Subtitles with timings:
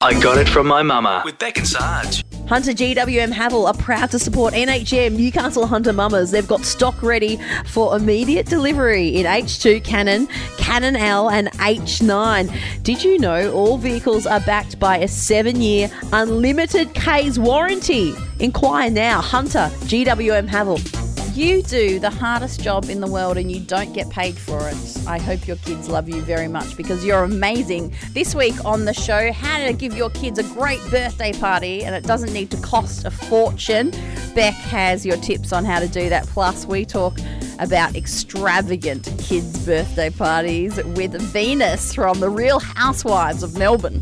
[0.00, 2.22] I got it from my mama with Beck and Sarge.
[2.46, 6.30] Hunter GWM Haval are proud to support NHM Newcastle Hunter Mamas.
[6.30, 12.82] They've got stock ready for immediate delivery in H2 Cannon, Cannon L, and H9.
[12.84, 18.14] Did you know all vehicles are backed by a seven year unlimited K's warranty?
[18.38, 19.20] Inquire now.
[19.20, 21.07] Hunter GWM Haval.
[21.34, 24.76] You do the hardest job in the world and you don't get paid for it.
[25.06, 27.94] I hope your kids love you very much because you're amazing.
[28.12, 31.94] This week on the show, how to give your kids a great birthday party and
[31.94, 33.90] it doesn't need to cost a fortune.
[34.34, 36.26] Beck has your tips on how to do that.
[36.26, 37.18] Plus, we talk
[37.58, 44.00] about extravagant kids' birthday parties with Venus from the Real Housewives of Melbourne.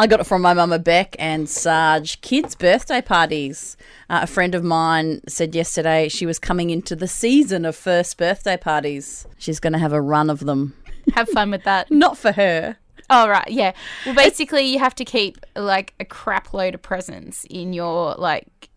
[0.00, 2.22] I got it from my mama Beck and Sarge.
[2.22, 3.76] Kids' birthday parties.
[4.10, 8.18] Uh, a friend of mine said yesterday she was coming into the season of first
[8.18, 9.24] birthday parties.
[9.38, 10.74] She's going to have a run of them.
[11.14, 11.88] Have fun with that.
[11.92, 12.76] Not for her.
[13.08, 13.72] Oh right, yeah.
[14.04, 18.68] Well, basically, you have to keep like a crap load of presents in your like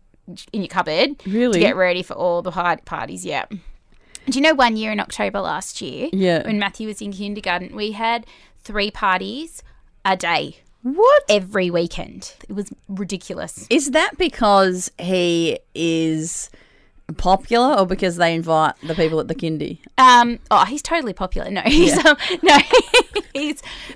[0.52, 1.54] in your cupboard Really?
[1.54, 3.24] to get ready for all the hard parties.
[3.24, 3.46] Yeah.
[3.50, 6.08] Do you know one year in October last year?
[6.12, 6.46] Yeah.
[6.46, 8.24] When Matthew was in kindergarten, we had
[8.62, 9.62] three parties
[10.04, 11.22] a day What?
[11.30, 12.34] every weekend.
[12.46, 13.66] It was ridiculous.
[13.70, 16.50] Is that because he is
[17.16, 19.78] popular or because they invite the people at the kindy?
[19.96, 21.50] Um, oh, he's totally popular.
[21.50, 22.58] No, he's um, no,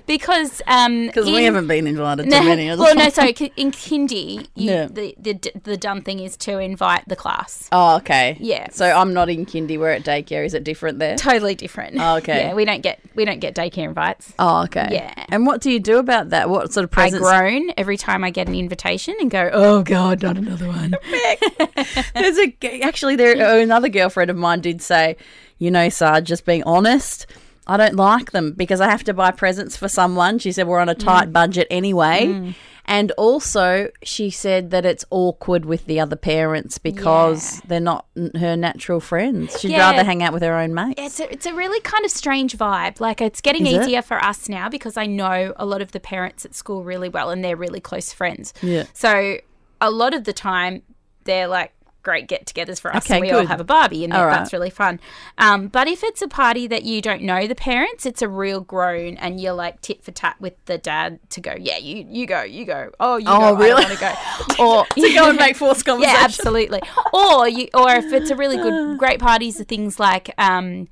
[0.09, 2.85] because um, we haven't been invited to No, many of them.
[2.85, 3.29] well, no, sorry.
[3.55, 4.87] In kindy, you, Yeah.
[4.87, 7.69] the, the the done thing is to invite the class.
[7.71, 8.35] Oh, okay.
[8.39, 8.69] Yeah.
[8.71, 9.77] So I'm not in kindy.
[9.77, 10.43] We're at daycare.
[10.43, 11.15] Is it different there?
[11.15, 11.97] Totally different.
[11.99, 12.47] Oh, okay.
[12.47, 14.33] Yeah, we don't get we don't get daycare invites.
[14.39, 14.87] Oh, okay.
[14.91, 15.13] Yeah.
[15.29, 16.49] And what do you do about that?
[16.49, 17.23] What sort of I presents?
[17.23, 20.95] groan every time I get an invitation and go, "Oh God, not another one."
[22.15, 25.17] There's a actually there another girlfriend of mine did say,
[25.59, 27.27] you know, Sarge, just being honest.
[27.69, 30.39] I don't like them because I have to buy presents for someone.
[30.39, 31.03] She said we're on a mm.
[31.03, 32.27] tight budget anyway.
[32.27, 32.55] Mm.
[32.85, 37.61] And also, she said that it's awkward with the other parents because Yeah.
[37.67, 39.59] they're not her natural friends.
[39.59, 39.91] She'd Yeah.
[39.91, 40.99] rather hang out with her own mates.
[40.99, 42.99] It's a, it's a really kind of strange vibe.
[42.99, 43.81] Like it's getting Is it?
[43.83, 47.09] easier for us now because I know a lot of the parents at school really
[47.09, 48.55] well and they're really close friends.
[48.63, 48.85] Yeah.
[48.93, 49.37] So
[49.79, 50.81] a lot of the time
[51.25, 53.05] they're like great get-togethers for us.
[53.05, 54.31] Okay, and we all have a Barbie and All right.
[54.37, 54.99] that's really fun.
[55.37, 58.61] Um, but if it's a party that you don't know the parents, it's a real
[58.61, 62.25] groan and you're like tit for tat with the dad to go, yeah, you you
[62.25, 62.91] go, you go.
[62.99, 63.83] Oh, you Oh, go, really?
[63.83, 64.13] I want to go.
[64.63, 66.15] Or to go and make forced conversation.
[66.17, 66.81] yeah, absolutely.
[67.13, 70.87] Or you, or if it's a really good, great parties, are things like um,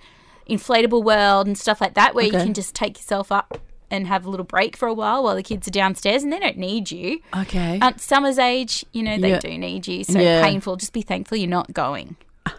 [0.50, 2.38] inflatable world and stuff like that, where Okay.
[2.38, 5.36] you can just take yourself up and have a little break for a while while
[5.36, 7.20] the kids are downstairs, and they don't need you.
[7.36, 7.80] Okay.
[7.82, 9.40] At summer's age, you know they Yeah.
[9.40, 10.04] do need you.
[10.04, 10.42] So Yeah.
[10.44, 10.76] painful.
[10.76, 12.16] Just be thankful you're not going.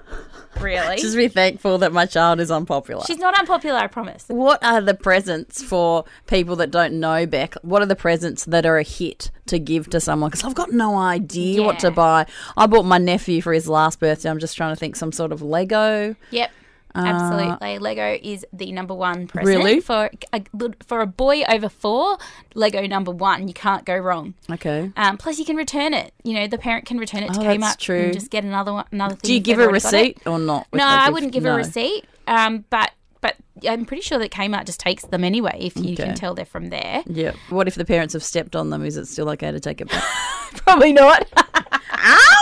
[0.61, 3.05] Really, Just be thankful that my child is unpopular.
[3.07, 3.79] she's not unpopular.
[3.79, 4.25] I promise.
[4.27, 7.55] What are the presents for people that don't know Beck?
[7.63, 10.31] What are the presents that are a hit to give to someone?
[10.31, 12.27] Because I've got no idea what to buy.
[12.57, 14.29] I bought my nephew for his last birthday.
[14.31, 16.17] I'm just trying to think some sort of Lego.
[16.33, 16.51] Yep.
[16.95, 19.81] Absolutely, Lego is the number one present Uh, Really?
[19.81, 20.43] for a,
[20.87, 22.19] for a boy over four.
[22.55, 24.35] Lego number one, you can't go wrong.
[24.51, 24.91] Okay.
[24.97, 26.13] Um, plus, you can return it.
[26.25, 27.99] You know, the parent can return it to Oh, Kmart that's true.
[28.05, 29.21] and just get another one, another thing.
[29.29, 29.97] Do you give a already got it.
[29.97, 30.67] receipt or not?
[30.73, 31.13] No, I gift?
[31.15, 31.55] wouldn't give No.
[31.55, 32.05] a receipt.
[32.27, 33.35] Um, but but
[33.69, 35.57] I'm pretty sure that Kmart just takes them anyway.
[35.61, 36.05] If you Okay.
[36.05, 37.03] can tell they're from there.
[37.07, 37.33] Yeah.
[37.51, 38.85] What if the parents have stepped on them?
[38.85, 40.05] Is it still okay to take it back?
[40.65, 41.27] Probably not.
[41.37, 42.35] Ow!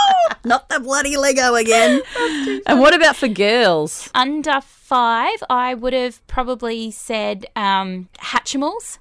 [0.47, 2.01] Not the bloody Lego again.
[2.65, 4.09] and what about for girls?
[4.15, 8.99] Under five, I would have probably said um, Hatchimals.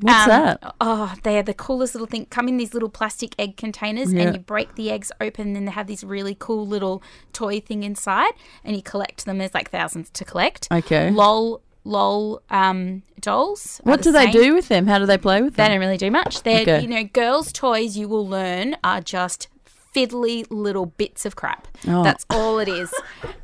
[0.00, 0.74] What's Um, that?
[0.80, 2.24] Oh, they're the coolest little thing.
[2.30, 4.22] Come in these little plastic egg containers, Yeah.
[4.22, 7.02] and you break the eggs open, and they have this really cool little
[7.34, 8.32] toy thing inside,
[8.64, 9.36] and you collect them.
[9.38, 10.68] There's like thousands to collect.
[10.72, 11.10] Okay.
[11.10, 13.80] Lol, lol, um, dolls.
[13.84, 14.42] What the do they same.
[14.42, 14.86] do with them?
[14.86, 15.66] How do they play with them?
[15.66, 16.44] They don't really do much.
[16.44, 16.80] They're Okay.
[16.80, 17.98] you know, girls' toys.
[17.98, 19.48] You will learn are just
[19.94, 21.66] fiddly little bits of crap.
[21.88, 22.02] Oh.
[22.04, 22.92] That's all it is.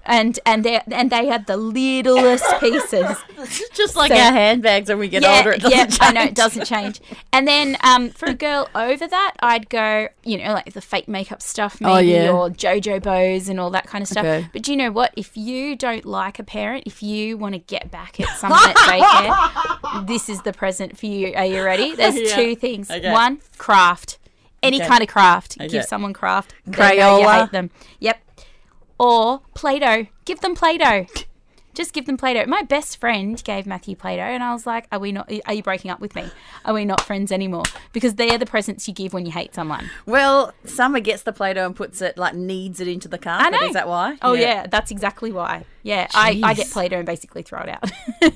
[0.05, 3.17] And and they and they have the littlest pieces.
[3.75, 5.51] just like So- our handbags when we get older.
[5.53, 7.01] It doesn't yeah, I know it doesn't change.
[7.33, 11.09] And then um, for a girl over that, I'd go, you know, like the fake
[11.09, 12.31] makeup stuff, maybe, Oh, yeah.
[12.31, 14.25] or JoJo bows and all that kind of stuff.
[14.25, 14.49] Okay.
[14.53, 15.13] But do you know what?
[15.17, 18.77] If you don't like a parent, if you want to get back at someone at
[18.77, 21.35] daycare, this is the present for you.
[21.35, 21.95] Are you ready?
[21.97, 22.37] There's Yeah.
[22.37, 22.91] two things.
[22.91, 23.11] Okay.
[23.11, 24.19] One, craft.
[24.63, 24.89] Any Okay.
[24.89, 25.57] kind of craft.
[25.61, 25.69] Okay.
[25.69, 26.55] Give someone craft.
[26.67, 27.41] They know you Crayola?
[27.43, 27.71] hate them.
[28.01, 28.23] Yep.
[28.99, 30.07] Or Play-Doh.
[30.25, 31.07] Give them Play-Doh.
[31.77, 32.47] Just give them Play-Doh.
[32.47, 35.31] My best friend gave Matthew Play-Doh, and I was like, "Are we not?
[35.47, 36.25] Are you breaking up with me?
[36.65, 39.91] Are we not friends anymore?" Because they're the presents you give when you hate someone.
[40.07, 43.47] Well, Summer gets the Play Doh and puts it, like, kneads it into the carpet.
[43.47, 43.67] I know.
[43.67, 44.17] Is that why?
[44.23, 45.65] Oh yeah, that's exactly why.
[45.83, 47.89] Yeah, I, I get Play-Doh and basically throw it out.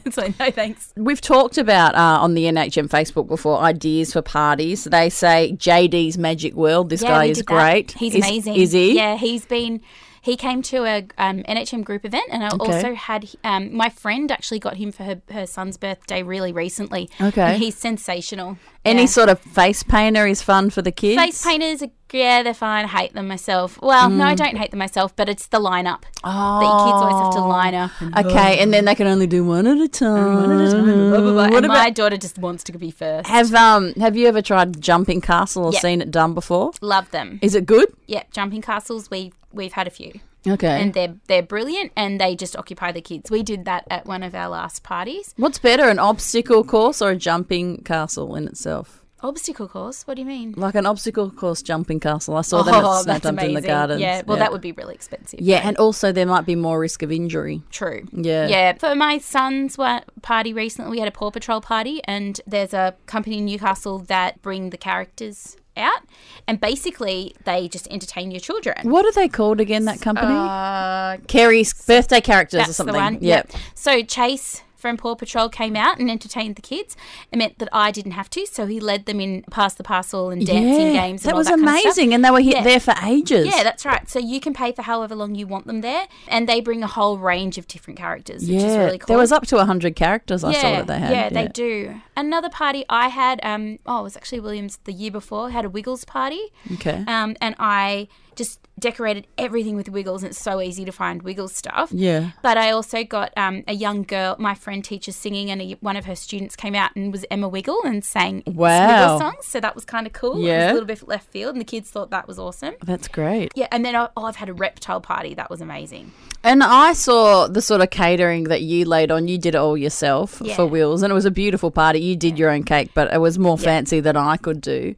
[0.12, 0.92] so no thanks.
[0.96, 4.84] We've talked about uh, on the NHM Facebook before ideas for parties.
[4.84, 6.90] They say JD's Magic World.
[6.90, 7.90] This Yeah, guy is great.
[7.92, 8.54] He's Is- amazing.
[8.54, 8.94] Is he?
[8.94, 9.80] Yeah, he's been.
[10.22, 12.72] He came to a um, NHM group event, and I Okay.
[12.74, 17.08] also had um, my friend actually got him for her, her son's birthday really recently.
[17.20, 17.40] Okay.
[17.54, 18.58] and he's sensational.
[18.84, 19.06] Any Yeah.
[19.06, 21.20] sort of face painter is fun for the kids.
[21.20, 21.82] face painters?
[21.82, 22.84] Are, yeah, they're fine.
[22.84, 23.78] I hate them myself.
[23.82, 24.28] Well, no, Mm.
[24.28, 27.40] I don't hate them myself, but it's the lineup that your kids always have to
[27.40, 27.90] line up.
[28.00, 30.36] And, Okay, and then they can only do one at a time.
[30.36, 30.84] One at a time.
[31.10, 31.48] blah, blah, blah.
[31.48, 33.28] What And my daughter just wants to be first.
[33.28, 35.80] have um have you ever tried jumping castle or Yeah.
[35.80, 36.72] seen it done before?
[36.80, 37.38] Love them.
[37.42, 37.92] Is it good?
[38.06, 39.10] Yeah, jumping castles.
[39.10, 40.12] We we've had a few.
[40.48, 40.80] Okay.
[40.80, 43.30] and they're they're brilliant and they just occupy the kids.
[43.30, 45.34] We did that at one of our last parties.
[45.36, 48.99] What's better, an obstacle course or a jumping castle in itself?
[49.22, 50.06] Obstacle course?
[50.06, 50.54] What do you mean?
[50.56, 52.36] Like an obstacle course jumping castle.
[52.36, 53.50] I saw them at Oh, amazing.
[53.50, 54.00] in the gardens.
[54.00, 55.40] Yeah, well, that would be really expensive.
[55.40, 57.62] Yeah, and also there might be more risk of injury.
[57.70, 58.06] True.
[58.12, 58.48] Yeah.
[58.48, 58.72] Yeah.
[58.74, 59.76] For my son's
[60.22, 64.40] party recently, we had a Paw Patrol party, and there's a company in Newcastle that
[64.42, 66.00] bring the characters out,
[66.48, 68.90] and basically they just entertain your children.
[68.90, 69.84] What are they called again?
[69.84, 70.32] That company?
[70.32, 72.92] Uh, Carrie's birthday characters or That's something.
[72.94, 73.18] the one.
[73.20, 73.52] Yep.
[73.74, 76.96] So Chase from Paw Patrol came out and entertained the kids.
[77.30, 80.30] It meant that I didn't have to, so he led them in past the parcel
[80.30, 81.22] and dancing Yeah, games.
[81.22, 82.62] And That all was that kind of amazing, and they were Yeah.
[82.62, 83.46] there for ages.
[83.46, 84.08] Yeah, that's right.
[84.08, 86.86] So you can pay for however long you want them there, and they bring a
[86.86, 88.66] whole range of different characters, which yeah.
[88.66, 89.06] is really cool.
[89.08, 90.42] There was up to hundred characters.
[90.42, 91.10] I saw that they had.
[91.12, 92.00] Yeah, they do.
[92.16, 95.70] Another party I had, um, oh, it was actually Williams the year before, had a
[95.70, 96.40] Wiggles party.
[96.72, 97.04] Okay.
[97.06, 98.08] Um, and I
[98.40, 101.92] just decorated everything with Wiggles, and it's so easy to find Wiggles stuff.
[101.92, 102.30] Yeah.
[102.42, 105.96] But I also got um, a young girl, my friend teaches singing, and a, one
[105.96, 108.86] of her students came out and was Emma Wiggle and sang Wow.
[108.88, 109.46] Wiggle songs.
[109.46, 110.32] So that was kind of cool.
[110.36, 110.70] It was Yeah.
[110.70, 112.74] a little bit left field, and the kids thought that was awesome.
[112.82, 113.52] That's great.
[113.54, 115.34] Yeah, and then I- oh, I've had a reptile party.
[115.34, 116.12] That was amazing.
[116.42, 119.28] And I saw the sort of catering that you laid on.
[119.28, 120.56] You did it all yourself Yeah.
[120.56, 122.00] for Wills, and it was a beautiful party.
[122.00, 124.94] You did your own cake, but it was more fancy than I could do.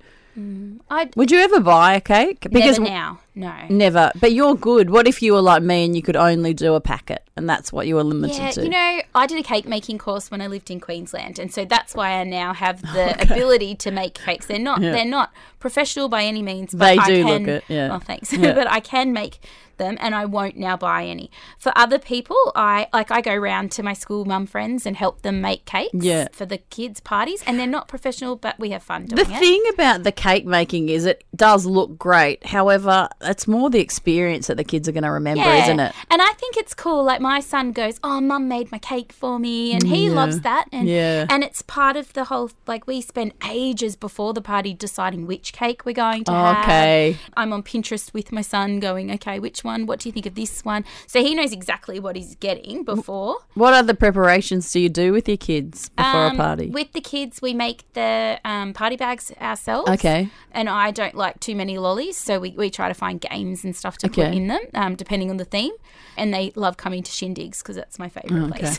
[0.90, 2.46] I Would you ever buy a cake?
[2.50, 3.18] never now.
[3.34, 3.52] No.
[3.70, 4.10] Never.
[4.20, 4.90] But you're good.
[4.90, 7.72] What if you were like me and you could only do a packet and that's
[7.72, 8.42] what you were limited to?
[8.42, 8.62] Yeah, to?
[8.64, 11.64] you know, I did a cake making course when I lived in Queensland, and so
[11.64, 14.46] that's why I now have the ability to make cakes.
[14.46, 14.92] They're not Yeah.
[14.92, 16.74] they're not professional by any means.
[16.74, 17.94] But They I do can, look it, yeah.
[17.94, 18.32] Oh, thanks.
[18.32, 18.52] Yeah.
[18.54, 19.38] but I can make
[19.78, 21.30] them, and I won't now buy any.
[21.58, 25.22] For other people, I like I go round to my school mum friends and help
[25.22, 26.28] them make cakes Yeah.
[26.32, 29.28] for the kids' parties, and they're not professional, but we have fun doing the it.
[29.34, 32.44] The thing about the cake making is it does look great.
[32.46, 35.94] However, it's more the experience that the kids are going to remember, isn't it?
[36.10, 37.04] And I think it's cool.
[37.04, 40.12] Like my son goes, "Oh, mum made my cake for me," and he Yeah.
[40.14, 40.66] loves that.
[40.72, 41.26] And Yeah.
[41.30, 42.50] and it's part of the whole.
[42.66, 46.64] Like we spend ages before the party deciding which cake we're going to have.
[46.64, 47.16] Okay.
[47.36, 49.86] I'm on Pinterest with my son, going, "Okay, which one?
[49.86, 53.36] What do you think of this one?" So he knows exactly what he's getting before.
[53.54, 56.70] What other preparations do you do with your kids before Um, a party?
[56.70, 59.90] With the kids, we make the um, party bags ourselves.
[59.90, 60.28] Okay.
[60.52, 63.74] And I don't like too many lollies, so we, we try to find games and
[63.76, 65.72] stuff to put in them, um, depending on the theme.
[66.16, 68.58] And they love coming to shindigs because that's my favourite Oh, okay.
[68.60, 68.78] place.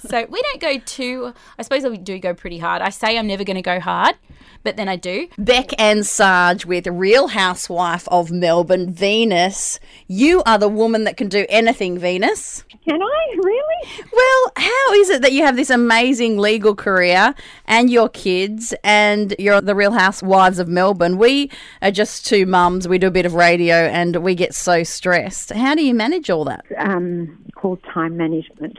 [0.08, 1.32] so we don't go too.
[1.58, 2.82] I suppose we do go pretty hard.
[2.82, 4.14] I say I'm never going to go hard,
[4.62, 5.28] but then I do.
[5.38, 9.80] Beck and Sarge with Real Housewife of Melbourne, Venus.
[10.06, 12.64] You are the woman that can do anything, Venus.
[12.88, 14.02] Can I really?
[14.12, 17.34] Well, how is it that you have this amazing legal career
[17.66, 21.18] and your kids and you're the Real Housewives of Melbourne?
[21.18, 21.50] We
[21.82, 22.86] are just two mums.
[22.86, 25.52] We do a bit of radio and we get so stressed.
[25.52, 26.64] How do you manage all that?
[26.78, 28.78] Um, called time management.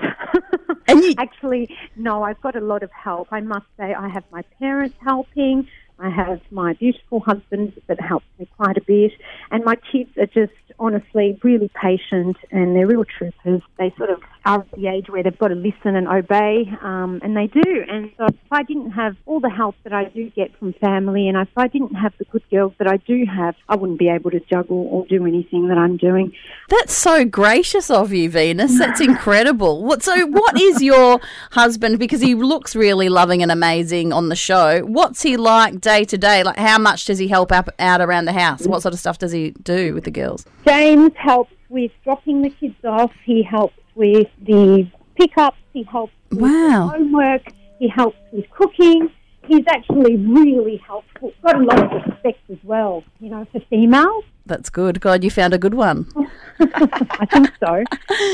[0.88, 3.28] And you- Actually, no, I've got a lot of help.
[3.32, 5.68] I must say, I have my parents helping.
[6.00, 9.14] I have my beautiful husband that helps me quite a bit,
[9.50, 13.62] and my kids are just honestly really patient and they're real troopers.
[13.78, 17.20] They sort of are at the age where they've got to listen and obey, um,
[17.22, 17.84] and they do.
[17.90, 21.28] And so, if I didn't have all the help that I do get from family,
[21.28, 24.08] and if I didn't have the good girls that I do have, I wouldn't be
[24.08, 26.32] able to juggle or do anything that I'm doing.
[26.70, 28.78] That's so gracious of you, Venus.
[28.80, 29.68] That's incredible.
[29.88, 31.20] What so what is your
[31.52, 34.82] husband because he looks really loving and amazing on the show.
[34.82, 36.44] What's he like day to day?
[36.44, 38.68] Like how much does he help out around the house?
[38.68, 40.46] What sort of stuff does he do with the girls?
[40.68, 43.12] James helps with dropping the kids off.
[43.24, 45.56] He helps with the pickups.
[45.72, 46.90] He helps with Wow.
[46.90, 47.54] homework.
[47.80, 49.10] He helps with cooking.
[49.48, 51.34] He's actually really helpful.
[51.44, 54.24] Got a lot of respect as well, you know, for females.
[54.46, 55.02] That's good.
[55.02, 56.08] God, you found a good one.
[56.60, 57.84] I think so.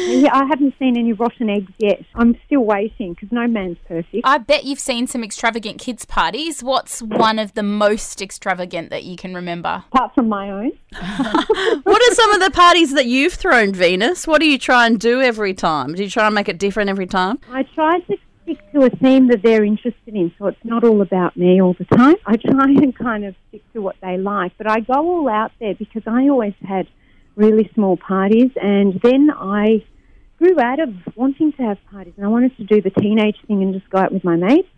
[0.07, 2.03] yeah, I haven't seen any rotten eggs yet.
[2.13, 4.21] I'm still waiting because no man's perfect.
[4.23, 6.61] I bet you've seen some extravagant kids' parties.
[6.61, 9.83] What's one of the most extravagant that you can remember?
[9.91, 10.71] Apart from my own,
[11.83, 14.27] What are some of the parties that you've thrown, Venus?
[14.27, 15.95] What do you try and do every time?
[15.95, 17.39] Do you try and make it different every time?
[17.51, 21.01] I try to stick to a theme that they're interested in, so it's not all
[21.01, 22.15] about me all the time.
[22.25, 25.51] I try and kind of stick to what they like, but I go all out
[25.59, 26.87] there because I always had
[27.35, 29.83] really small parties, and then I
[30.37, 33.63] grew out of wanting to have parties, and I wanted to do the teenage thing
[33.63, 34.69] and just go out with my mates.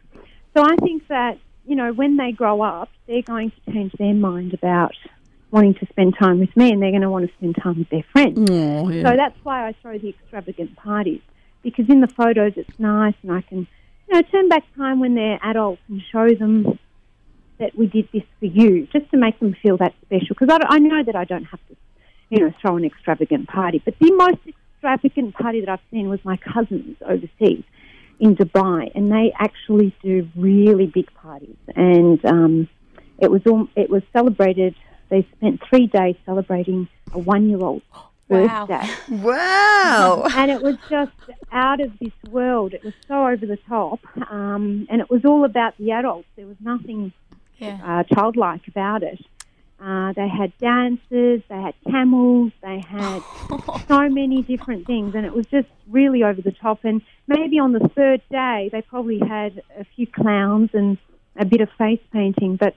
[0.55, 4.13] So I think that you know when they grow up, they're going to change their
[4.13, 4.93] mind about
[5.51, 7.89] wanting to spend time with me, and they're going to want to spend time with
[7.89, 8.49] their friends.
[8.49, 9.09] Oh, yeah.
[9.09, 11.21] So that's why I throw the extravagant parties
[11.65, 13.67] because in the photos it's nice and I can,
[14.07, 16.79] you know, turn back time when they're adults and show them
[17.57, 20.35] that we did this for you, just to make them feel that special.
[20.39, 21.75] Because I, I know that I don't have to,
[22.29, 23.81] you know, throw an extravagant party.
[23.83, 27.63] But the most extravagant party that I've seen was my cousins overseas
[28.19, 31.57] in Dubai, and they actually do really big parties.
[31.75, 32.69] And um,
[33.17, 34.75] it was all, it was celebrated.
[35.09, 37.81] They spent three days celebrating a one-year-old
[38.29, 38.65] Wow.
[38.65, 40.23] birthday Wow.
[40.35, 41.11] and it was just
[41.51, 42.73] out of this world.
[42.73, 43.99] It was so over the top,
[44.31, 46.27] um, and it was all about the adults.
[46.35, 47.13] There was nothing
[47.59, 47.79] Yeah.
[47.83, 49.19] uh, childlike about it.
[49.79, 53.21] Uh, they had dances, they had camels, they had
[53.87, 56.79] so many different things, and it was just really over the top.
[56.85, 60.97] And maybe on the third day, they probably had a few clowns and
[61.37, 62.73] a bit of face painting, but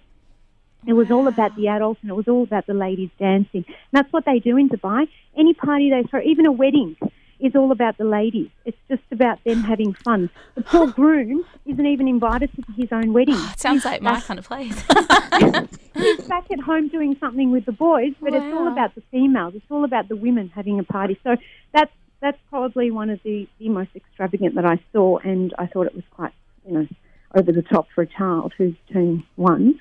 [0.86, 3.64] it was all about the adults and it was all about the ladies dancing.
[3.66, 5.08] And that's what they do in Dubai.
[5.36, 6.96] Any party they throw, even a wedding,
[7.40, 8.48] is all about the ladies.
[8.64, 10.30] It's just about them having fun.
[10.54, 13.36] The poor groom isn't even invited to his own wedding.
[13.56, 14.74] Sounds like my kind of place.
[15.94, 19.54] He's back at home doing something with the boys, but it's all about the females.
[19.54, 21.18] It's all about the women having a party.
[21.24, 21.36] So
[21.72, 25.86] that's that's probably one of the, the most extravagant that I saw, and I thought
[25.86, 26.32] it was quite
[26.66, 26.88] you know
[27.36, 29.78] over the top for a child who's turning one.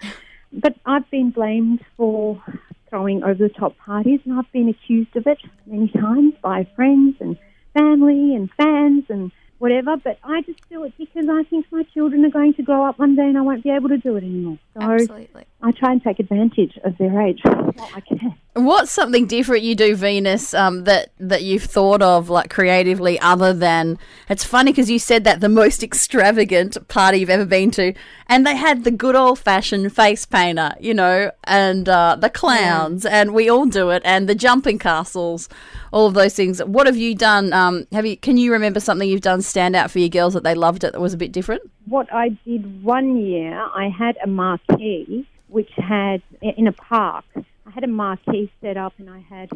[0.51, 2.41] But I've been blamed for
[2.89, 7.17] throwing over the top parties, and I've been accused of it many times by friends
[7.19, 7.37] and
[7.73, 9.97] family and fans and whatever.
[9.97, 12.99] But I just do it because I think my children are going to grow up
[12.99, 14.59] one day and I won't be able to do it anymore.
[14.73, 15.45] So Absolutely.
[15.61, 18.35] I try and take advantage of their age while I can.
[18.57, 23.53] What's something different you do, Venus, um, that that you've thought of like creatively, other
[23.53, 23.99] than
[24.29, 27.93] it's funny because you said that the most extravagant party you've ever been to,
[28.27, 33.05] and they had the good old fashioned face painter, you know, and uh, the clowns,
[33.05, 35.49] and we all do it, and the jumping castles,
[35.91, 36.59] all of those things.
[36.63, 37.53] What have you done?
[37.53, 38.17] Um, have you?
[38.17, 40.93] Can you remember something you've done stand out for your girls that they loved it
[40.93, 41.61] that was a bit different?
[41.85, 47.25] What I did one year, I had a marquee which had in a park.
[47.67, 49.49] I had a marquee set up, and I had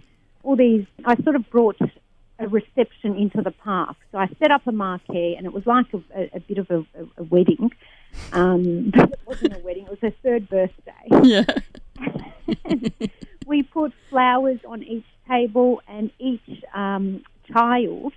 [0.44, 0.86] all these.
[1.06, 1.80] I sort of brought
[2.40, 3.96] a reception into the park.
[4.12, 6.70] So I set up a marquee, and it was like a, a, a bit of
[6.70, 6.86] a,
[7.18, 7.72] a, wedding.
[8.34, 10.92] Um, but it wasn't a wedding; it was her third birthday.
[11.24, 11.46] Yeah.
[13.46, 18.14] we put flowers on each table, and each um, child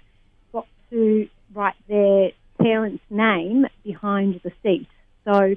[0.53, 4.89] got to write their parent's name behind the seat.
[5.25, 5.55] So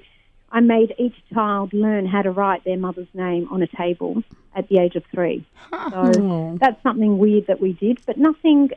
[0.52, 4.24] I made each child learn how to write their mother's name on a table
[4.56, 5.46] at the age of three.
[5.72, 8.72] So that's something weird that we did, but nothing,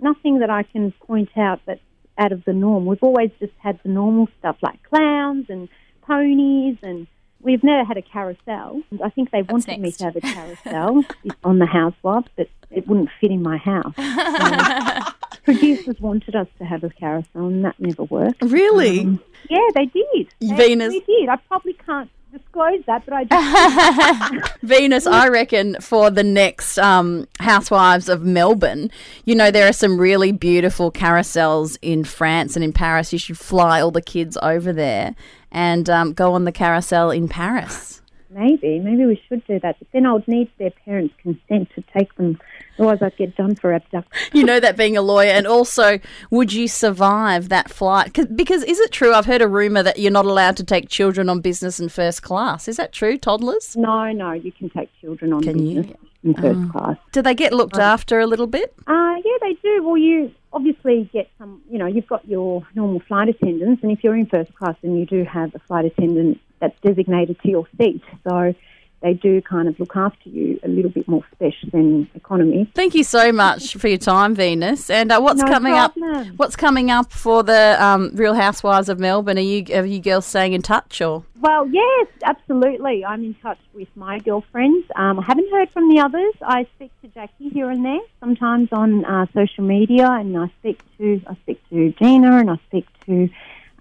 [0.00, 1.80] nothing that I can point out that's
[2.18, 2.86] out of the norm.
[2.86, 5.68] We've always just had the normal stuff like clowns and
[6.02, 7.06] ponies and
[7.42, 8.82] We've never had a carousel.
[9.02, 11.04] I think they wanted me to have a carousel
[11.44, 13.94] on the housewives, but it wouldn't fit in my house.
[15.21, 18.42] So producers wanted us to have a carousel, and that never worked.
[18.42, 19.18] Really?
[19.48, 20.28] Yeah, they did.
[20.40, 21.28] They Venus- did.
[21.28, 27.28] I probably can't disclose that, but I just Venus, I reckon for the next um,
[27.40, 28.90] Housewives of Melbourne,
[29.24, 33.12] you know, there are some really beautiful carousels in France and in Paris.
[33.12, 35.14] You should fly all the kids over there
[35.50, 38.00] and um, go on the carousel in Paris.
[38.30, 39.78] maybe, maybe we should do that.
[39.78, 42.40] But then I would need their parents' consent to take them.
[42.78, 44.10] Otherwise, I'd get done for abduction.
[44.32, 45.98] You know that being a lawyer, and also,
[46.30, 48.12] would you survive that flight?
[48.34, 49.12] because is it true?
[49.12, 52.22] I've heard a rumor that you're not allowed to take children on business and first
[52.22, 52.68] class.
[52.68, 53.76] Is that true, toddlers?
[53.76, 55.82] No, no, you can take children on Can you?
[55.82, 56.96] business in first class.
[57.12, 58.72] Do they get looked after a little bit?
[58.86, 59.82] Uh, yeah, they do.
[59.82, 64.04] Well, you obviously get some, you know, you've got your normal flight attendants, and if
[64.04, 67.66] you're in first class, then you do have a flight attendant that's designated to your
[67.76, 68.02] seat.
[68.28, 68.54] So
[69.02, 72.70] they do kind of look after you a little bit more special than economy.
[72.74, 74.88] Thank you so much for your time, Venus.
[74.90, 76.14] And uh, what's No coming problem.
[76.14, 76.26] up?
[76.36, 79.38] What's coming up for the um, Real Housewives of Melbourne?
[79.38, 81.24] Are you are you girls staying in touch or?
[81.40, 83.04] Well, yes, absolutely.
[83.04, 84.86] I'm in touch with my girlfriends.
[84.94, 86.34] Um, I haven't heard from the others.
[86.40, 90.80] I speak to Jackie here and there, sometimes on uh, social media, and I speak
[90.98, 93.28] to I speak to Gina and I speak to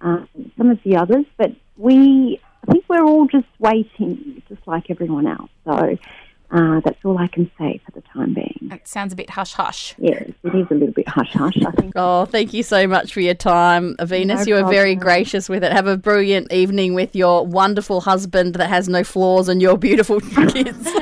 [0.02, 1.26] um, some of the others.
[1.38, 5.50] But we, I think we're all just waiting, just like everyone else.
[5.66, 5.98] So
[6.52, 8.70] uh, that's all I can say for the time being.
[8.72, 9.96] It sounds a bit hush hush.
[9.98, 11.58] Yes, it is a little bit hush hush.
[11.66, 11.94] I think.
[12.04, 14.46] Oh, thank you so much for your time, Venus.
[14.46, 15.72] No you were very gracious with it.
[15.72, 20.20] Have a brilliant evening with your wonderful husband that has no flaws and your beautiful
[20.50, 20.90] kids.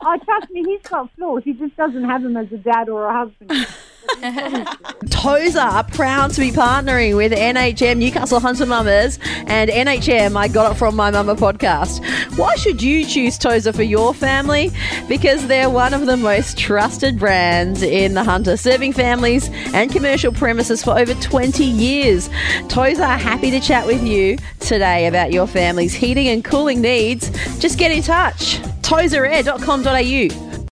[0.00, 1.42] Oh, trust me, he's got flaws.
[1.44, 3.66] He just doesn't have them as a dad or a husband.
[5.10, 10.72] Tozer are proud to be partnering with NHM Newcastle Hunter Mamas and NHM I Got
[10.72, 12.00] It From My Mama podcast.
[12.36, 14.70] Why should you choose Tozer for your family?
[15.08, 20.32] Because they're one of the most trusted brands in the Hunter, serving families and commercial
[20.32, 22.28] premises for over 20 years.
[22.68, 27.30] Tozer are happy to chat with you today about your family's heating and cooling needs.
[27.58, 28.58] Just get in touch.
[28.82, 30.47] tozerair.com.au